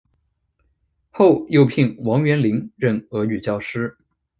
[1.11, 3.95] 后又聘王元龄任俄语教师。